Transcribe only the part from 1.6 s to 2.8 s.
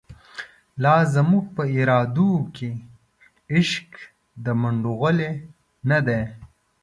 ارادوکی،